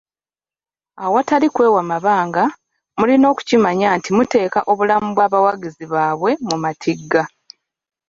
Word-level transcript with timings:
Awatali 1.05 1.47
kwewa 1.53 1.81
mabanga, 1.91 2.43
mulina 2.97 3.25
okukimanya 3.33 3.87
nti 3.97 4.09
muteeka 4.17 4.59
obulamu 4.71 5.07
bw'abawagizi 5.15 5.85
babwe 5.93 6.31
mu 6.47 6.55
matigga. 6.63 7.23